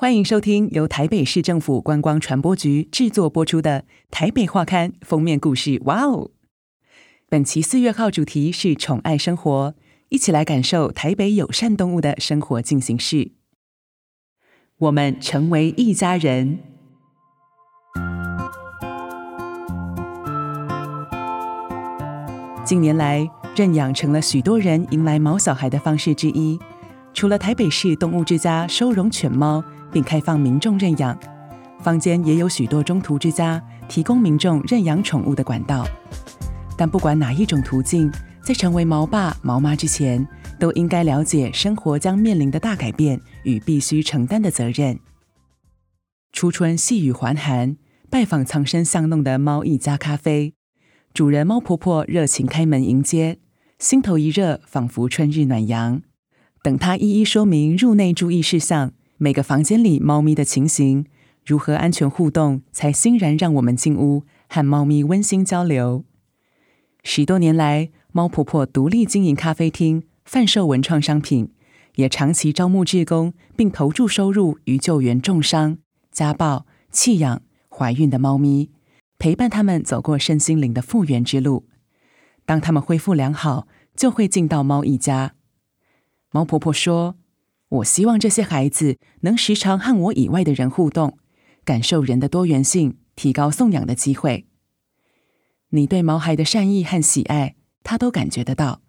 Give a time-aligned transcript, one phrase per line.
[0.00, 3.80] 欢迎收听由台北市政府观光传播局制作播出的
[4.10, 5.78] 《台北画刊》封面故事。
[5.84, 6.30] 哇哦！
[7.28, 9.74] 本期四月号主题是宠爱生活，
[10.08, 13.32] 一起来感受台北友善动物的生活进行式。
[14.78, 16.60] 我们成为一家人。
[22.64, 26.58] 近年来，认养成了许多人迎来毛小孩的方式之一。
[27.12, 29.62] 除了台北市动物之家收容犬猫，
[29.92, 31.18] 并开放民众认养，
[31.80, 35.86] 坊间也有许多中途之家提供民众认养宠物的管道。
[36.76, 38.10] 但不管哪一种途径，
[38.42, 40.26] 在成为毛爸毛妈之前，
[40.58, 44.98] 都应该了解生活将面临的大改变与必须承担的责任。
[46.32, 47.76] 初春细雨还寒，
[48.08, 50.54] 拜访藏身巷弄的猫一家咖啡，
[51.12, 53.38] 主人猫婆婆热情开门迎接，
[53.78, 56.00] 心头一热，仿佛春日暖阳。
[56.62, 58.92] 等她一一说明入内注意事项。
[59.22, 61.04] 每个房间里猫咪的情形，
[61.44, 66.06] 如何安全互动，才欣然让我们进屋和猫咪温馨交流。
[67.04, 71.52] 十多年来，猫婆婆独立经营咖啡厅，贩售文创商品，
[71.96, 75.76] 也长期招募志工，并投注收入于救援重伤、
[76.10, 78.70] 家暴、弃养、怀孕的猫咪，
[79.18, 81.66] 陪伴他们走过身心灵的复原之路。
[82.46, 85.34] 当他们恢复良好，就会进到猫一家。
[86.32, 87.16] 猫婆婆说。
[87.70, 91.18] 我希望这些孩子能时常和我以外的人互动，
[91.64, 94.46] 感受人的多元性，提高送养的机会。
[95.68, 97.54] 你对毛孩的善意和喜爱，
[97.84, 98.82] 他都感觉得到，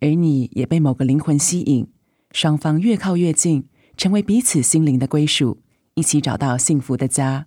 [0.00, 1.90] 而你也被某个灵魂吸引，
[2.30, 5.62] 双方越靠越近，成为彼此心灵的归属，
[5.94, 7.46] 一起找到幸福的家。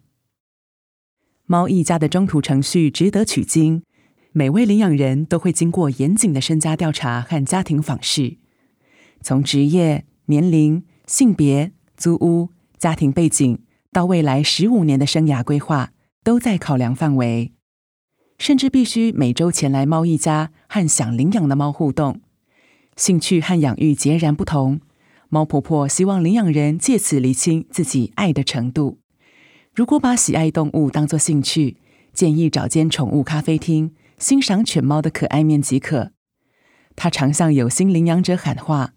[1.46, 3.84] 猫一家的中途程序值得取经，
[4.32, 8.38] 每位领养人都会经过严谨的身家调查和家庭访视，
[9.22, 10.06] 从职业。
[10.26, 13.60] 年龄、性别、租屋、家庭背景，
[13.92, 15.92] 到未来十五年的生涯规划，
[16.24, 17.52] 都在考量范围。
[18.38, 22.22] 甚至必须每周前来猫一家和想领养的猫互动。
[22.96, 24.82] 兴趣和养育截然不同，
[25.30, 29.00] 猫婆婆希望领养人借此厘清自己爱的程度。
[29.74, 31.78] 如果把喜爱动物当作兴趣，
[32.14, 36.12] 建议找间宠物咖啡厅，欣赏犬猫的可爱面即可。
[36.96, 38.94] 她常向有心领养者喊话。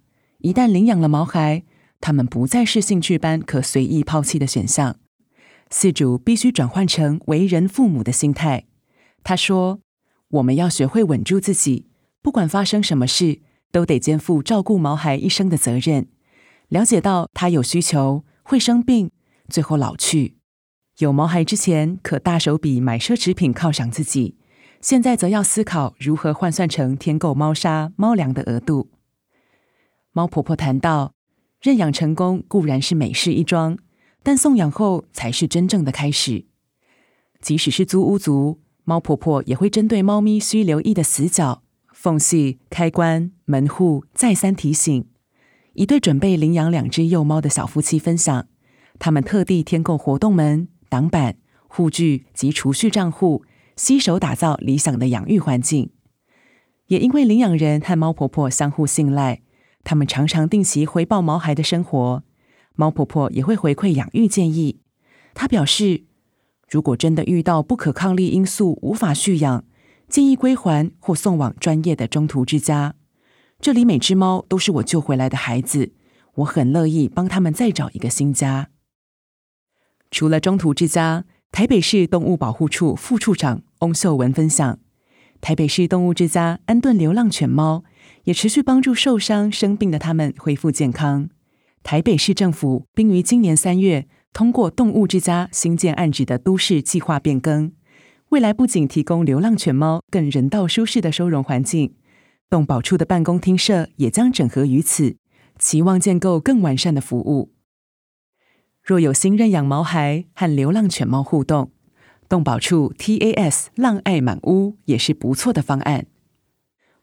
[0.46, 1.64] 一旦领养了毛孩，
[2.00, 4.94] 他们不再是兴趣班可随意抛弃的选项。
[5.72, 8.66] 饲主必须转换成为人父母的心态。
[9.24, 9.80] 他说
[10.38, 11.88] ：“我们要学会稳住自己，
[12.22, 13.40] 不管发生什么事，
[13.72, 16.06] 都得肩负照顾毛孩一生的责任。
[16.68, 19.10] 了解到他有需求，会生病，
[19.48, 20.36] 最后老去。
[20.98, 24.36] 有毛孩之前，可大手笔买奢侈品犒赏自己，
[24.80, 28.90] 现在则要思考如何换算成添购猫砂、猫粮的额度。”
[30.16, 31.12] 猫婆婆谈到，
[31.60, 33.76] 认养成功固然是美事一桩，
[34.22, 36.46] 但送养后才是真正的开始。
[37.42, 41.62] 即使是租屋族，猫婆婆也会针对猫咪需留意的死角、
[41.92, 45.04] 缝隙、开关、门户再三提醒。
[45.74, 48.48] 一对准备领养两只幼猫的小夫妻分享，
[48.98, 51.36] 他们特地添购活动门、挡板、
[51.68, 53.44] 护具及储蓄账户，
[53.76, 55.90] 携手打造理想的养育环境。
[56.86, 59.42] 也因为领养人和猫婆婆相互信赖。
[59.86, 62.24] 他们常常定期回报毛孩的生活，
[62.74, 64.80] 猫婆婆也会回馈养育建议。
[65.32, 66.02] 她表示，
[66.68, 69.64] 如果真的遇到不可抗力因素无法续养，
[70.08, 72.96] 建议归还或送往专业的中途之家。
[73.60, 75.92] 这里每只猫都是我救回来的孩子，
[76.34, 78.70] 我很乐意帮他们再找一个新家。
[80.10, 84.80] 除了中途之家，台北市动物保护处副处长翁秀文分享，
[85.46, 87.84] 台北市动物之家安顿流浪犬猫。
[88.24, 91.28] 也持续帮助受伤生病的他们恢复健康。
[91.84, 97.70] 台北市政府并于今年三月通过动物之家新建案址的都市计划变更，
[98.30, 101.94] 未来不仅提供流浪犬猫更人道舒适的收容环境，
[102.50, 105.16] 动保处的办公厅舍也将整合于此，
[105.60, 107.52] 期望建构更完善的服务。
[108.82, 111.70] 若有新认养毛孩和流浪犬猫互动，
[112.28, 116.06] 动保处 TAS 浪爱满屋也是不错的方案。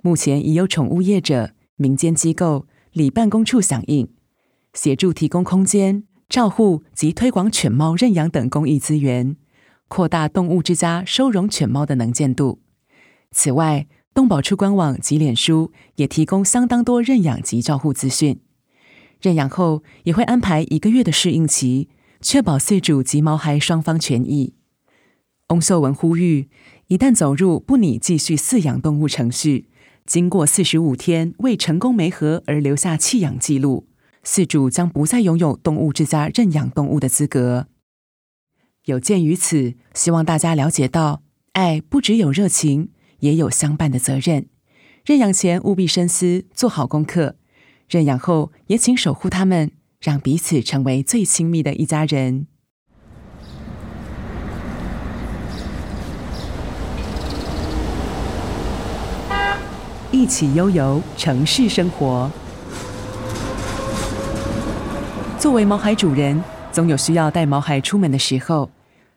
[0.01, 4.09] 目前已有宠物业者、民间机构、里办公处响应，
[4.73, 9.37] 协助提供空间、照护及推广犬猫认养等公益资源，
[9.87, 12.59] 扩大动物之家收容犬猫的能见度。
[13.31, 18.41] 此外，动保处官网及脸书也提供相当多认养及照护资讯。
[19.21, 21.87] 认养后也会安排一个月的适应期，
[22.19, 24.53] 确保饲主及毛孩双方权益。
[25.49, 26.49] 翁秀文呼吁，
[26.87, 29.69] 一旦走入不拟继续饲养动物程序，
[30.05, 33.87] 经过四十五天未成功媒合而留下弃养记录，
[34.23, 37.67] 饲主将不再拥有动物之家认养动物的资格。
[38.85, 42.89] 有鉴于此，希望大家了解到，爱不只有热情，
[43.19, 44.47] 也有相伴的责任。
[45.05, 47.35] 认养前务必深思，做好功课；
[47.87, 52.47] 认养后也请守护他们，让彼此成为最亲密的一家人。
[60.13, 62.31] 一起悠游城市生活。
[65.39, 66.39] 作为毛孩主人，
[66.71, 68.69] 总有需要带毛孩出门的时候。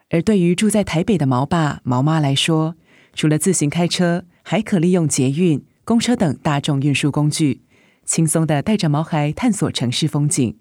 [0.09, 2.77] 而对于住在台北的毛爸、毛妈来说，
[3.13, 7.61] 除了自行开车，还可利用捷运、公车等大众运输工具，
[8.07, 10.57] 轻松地带着毛孩探索城市风景。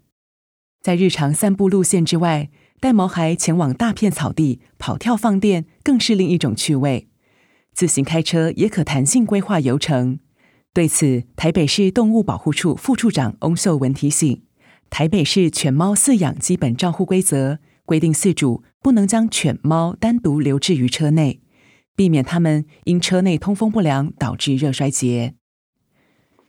[0.82, 2.50] 在日常散步路线之外，
[2.82, 7.08] 带毛孩前往大片草地跑跳放电，更是另一种趣味。
[7.74, 10.20] 自行开车也可弹性规划游程。
[10.76, 14.42] 对此，台北市动物保护处副处长翁秀文提醒：
[14.90, 21.40] 台北市犬猫饲养基本照护规则规定，饲主不能将犬猫单独留置于车内，
[21.96, 25.36] 避免它们因车内通风不良导致热衰竭。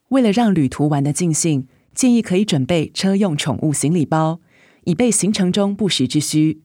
[0.08, 4.40] 为了让旅途玩得尽兴，建议可以准备车用宠物行李包，
[4.86, 6.62] 以备行程中不时之需。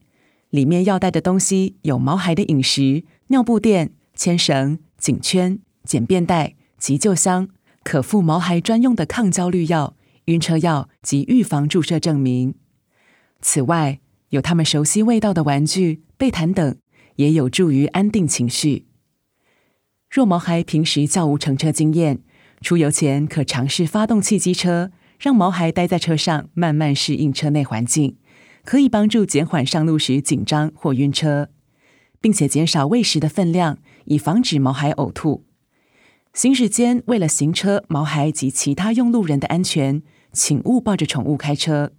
[0.50, 6.56] 里面要带的东西有毛孩的饮食、尿布垫、牵绳、颈圈、简便袋。
[6.82, 7.48] 急救箱、
[7.84, 9.94] 可附毛孩专用的抗焦虑药、
[10.24, 12.56] 晕车药及预防注射证明。
[13.40, 14.00] 此外，
[14.30, 16.76] 有他们熟悉味道的玩具、被毯等，
[17.14, 18.88] 也有助于安定情绪。
[20.10, 22.18] 若毛孩平时较无乘车经验，
[22.60, 24.90] 出游前可尝试发动汽机车，
[25.20, 28.16] 让毛孩待在车上慢慢适应车内环境，
[28.64, 31.48] 可以帮助减缓上路时紧张或晕车，
[32.20, 35.44] 并且减少喂食的分量，以防止毛孩呕吐。
[36.34, 40.02] 行驶间，为了行车、毛孩及其他用路人的安全，
[40.32, 41.92] 请勿抱着宠物开车。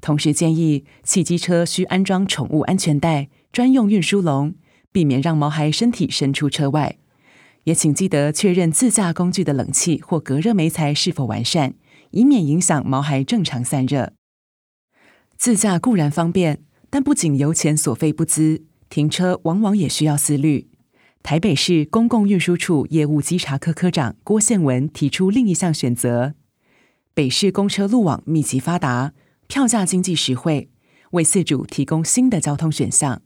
[0.00, 4.56] 同时建议，汽机车需安装宠物安全带、专用运输笼，
[4.90, 6.98] 避免让毛孩身体伸出车外。
[7.62, 11.74] 也请记得确认自驾工具的冷气或隔热媒材是否完善，
[12.10, 14.14] 以免影响毛孩正常散热。
[15.36, 20.68] 自驾固然方便，但不仅油钱所费不貲，停车往往也需要思虑。
[21.24, 26.34] 台北市公共运输处业务稽查科科长郭宪文提出另一项选择：
[27.14, 29.14] 北市公车路网密集发达，
[29.46, 30.68] 票价经济实惠，
[31.12, 33.22] 为饲主提供新的交通选项。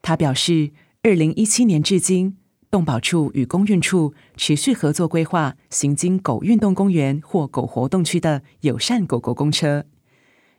[0.00, 0.70] 他表示，
[1.02, 2.38] 二零一七年至今，
[2.70, 9.84] 动保处与公运处持续合作规划行经狗运动公园或狗活动区的友善狗狗公车，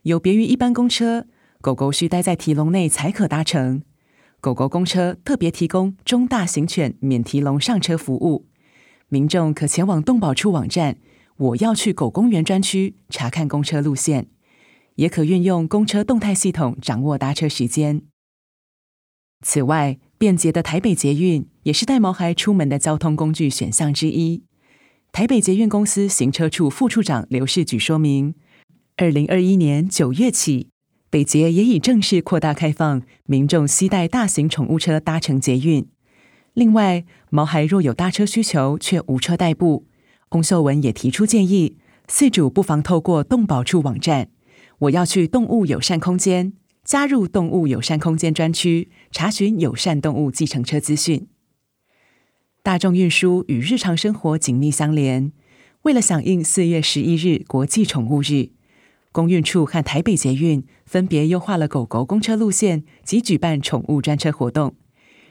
[0.03, 1.25] 有别于一般公车，
[1.61, 3.81] 狗狗需待在提笼内才可搭乘。
[4.45, 8.45] 狗狗公车特别提供中大型犬免提笼上车服务，
[9.09, 10.99] 民众可前往动保处网站
[11.37, 14.27] “我要去狗公园”专区查看公车路线，
[14.97, 18.03] 也可运用公车动态系统掌握搭车时间。
[19.41, 24.43] 此外，便捷的台北捷运也是带毛孩出门的交通工具选项之一。
[25.11, 28.35] 台北捷运公司行车处副处长刘世举说明，
[28.97, 30.69] 二零二一年九月起。
[31.15, 35.87] 北捷也已正式扩大开放，民众携带大型宠物车搭乘捷运。
[36.53, 39.85] 另外，毛孩若有搭车需求却无车代步，
[40.31, 41.77] 翁秀文也提出建议，
[42.09, 44.27] 饲主不妨透过动保处网站，
[44.79, 46.51] 我要去动物友善空间，
[46.83, 51.29] 加入动物友善空间专区，查询友善动物计程车资讯。
[52.61, 55.31] 大众运输与日常生活紧密相连，
[55.83, 58.54] 为了响应四月十一日国际宠物日。
[59.15, 64.75] 公运处和台北捷运分别优化了狗狗公车路线及举办宠物专车活动，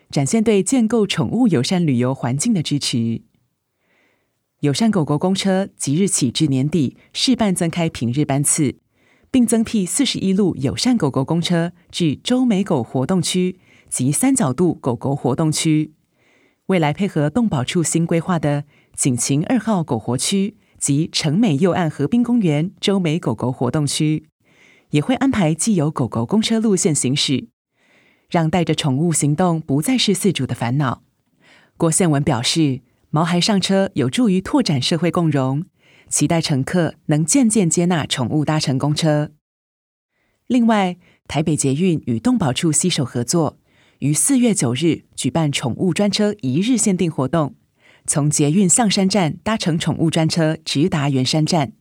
[0.09, 3.21] 展现对建构宠物友善旅游环境的支持。
[4.61, 8.77] 友善狗狗公车即日起至年底试办增开平日班次，
[9.31, 13.59] 并增辟四十一路友善狗狗公车至周美狗活动区
[13.91, 15.93] 及三角渡狗狗活动区。
[16.69, 18.65] 未来配合动保处新规划的
[18.97, 20.57] 景晴二号狗活区。
[20.85, 24.29] 及城美右岸河滨公园洲美狗狗活动区，
[24.91, 27.49] 也会安排既有狗狗公车路线行驶，
[28.29, 31.03] 让带着宠物行动不再是饲主的烦恼。
[31.79, 35.65] 郭宪文表示，毛孩上车有助于拓展社会共融，
[36.11, 39.31] 期待乘客能渐渐接纳宠物搭乘公车。
[40.47, 43.59] 另外，台北捷运与动保处携手合作，
[44.01, 47.55] 于四月九日举办宠物专车一日限定活动。
[48.07, 51.73] 从捷运象山站搭乘宠物专车直达圆山站，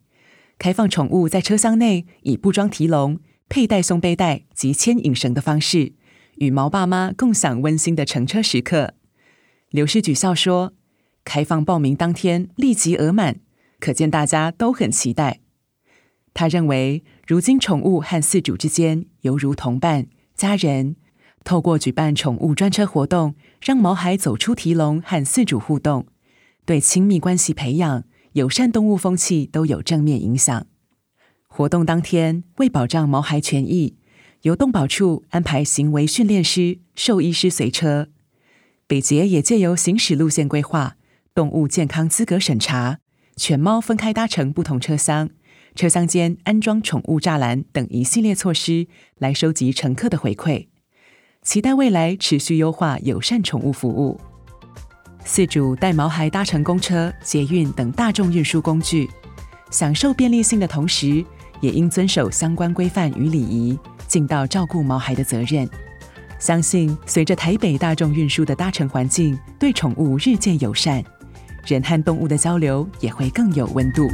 [0.57, 5.93] 开放宠物在车厢内以不装提笼、佩戴松背带及牵引绳的方式，
[6.35, 8.93] 与毛爸妈共享温馨的乘车时刻。
[9.69, 10.73] 刘世举笑说
[11.25, 13.37] ：“开放报名当天立即额满，
[13.79, 15.41] 可见大家都很期待。”
[16.33, 20.95] 他认为，如今宠物和饲主之间犹如同伴、家人。
[21.43, 26.07] 透过举办宠物专车活动，让毛孩走出提笼和饲主互动，
[26.65, 28.03] 对亲密关系培养、
[28.33, 30.65] 友善动物风气都有正面影响。
[31.47, 33.95] 活动当天，为保障毛孩权益，
[34.41, 38.07] 由动保处安排行为训练师、兽医师随车。
[38.87, 40.97] 北捷也借由行驶路线规划、
[41.35, 42.99] 动物健康资格审查、
[43.35, 45.29] 犬猫分开搭乘不同车厢、
[45.75, 50.67] 车厢间安装宠物栅栏等一系列措施，来收集乘客的回馈。
[51.41, 54.19] 期待未来持续优化友善宠物服务。
[55.25, 59.09] 饲主带毛孩搭乘公车、捷运等大众运输工具，
[59.71, 61.23] 享受便利性的同时，
[61.61, 65.67] 也应遵守相关规范与礼仪，尽到照顾毛孩的责任。
[66.39, 71.01] 相信随着台北大众运输的搭乘环境对宠物日渐友善，
[71.65, 74.09] 人和动物的交流也会更有温度。